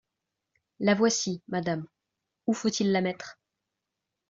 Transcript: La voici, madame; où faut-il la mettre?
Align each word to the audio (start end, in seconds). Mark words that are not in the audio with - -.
La 0.79 0.95
voici, 0.95 1.43
madame; 1.47 1.85
où 2.47 2.55
faut-il 2.55 2.91
la 2.91 3.01
mettre? 3.01 3.37